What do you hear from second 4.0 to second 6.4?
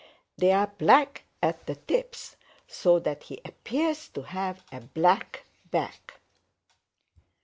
to have a black back.